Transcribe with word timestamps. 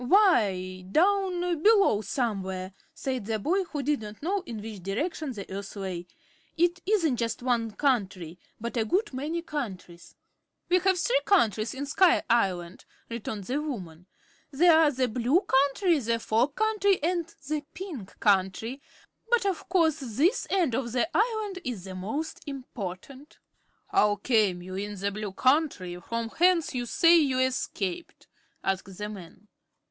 "Why, 0.03 0.83
down 0.91 1.61
below, 1.61 2.01
somewhere," 2.01 2.73
said 2.91 3.25
the 3.27 3.37
boy, 3.37 3.65
who 3.65 3.83
did 3.83 4.01
not 4.01 4.23
know 4.23 4.41
in 4.47 4.59
which 4.59 4.81
direction 4.81 5.31
the 5.33 5.47
Earth 5.53 5.75
lay. 5.75 6.07
"It 6.57 6.81
isn't 6.87 7.17
just 7.17 7.43
one 7.43 7.69
country, 7.73 8.39
but 8.59 8.75
a 8.77 8.83
good 8.83 9.13
many 9.13 9.43
countries." 9.43 10.15
"We 10.69 10.79
have 10.79 10.97
three 10.97 11.21
countries 11.25 11.75
in 11.75 11.85
Sky 11.85 12.23
Island," 12.31 12.85
returned 13.09 13.43
the 13.43 13.61
woman. 13.61 14.07
"They 14.51 14.69
are 14.69 14.89
the 14.89 15.07
Blue 15.07 15.41
Country, 15.41 15.99
the 15.99 16.17
Fog 16.17 16.55
Country 16.55 16.97
and 17.03 17.27
the 17.47 17.61
Pink 17.75 18.19
Country; 18.19 18.81
but 19.29 19.45
of 19.45 19.69
course 19.69 19.99
this 19.99 20.47
end 20.49 20.73
of 20.73 20.93
the 20.93 21.07
Island 21.15 21.59
is 21.63 21.83
the 21.83 21.93
most 21.93 22.41
important." 22.47 23.37
"How 23.85 24.15
came 24.15 24.63
you 24.63 24.73
in 24.73 24.95
the 24.99 25.11
Blue 25.11 25.31
Country, 25.31 25.97
from 26.01 26.29
whence 26.29 26.73
you 26.73 26.87
say 26.87 27.19
you 27.19 27.37
escaped?" 27.37 28.25
asked 28.63 28.97
the 28.97 29.07
man. 29.07 29.47